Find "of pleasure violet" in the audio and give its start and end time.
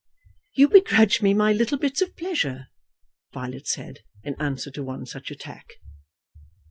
2.01-3.67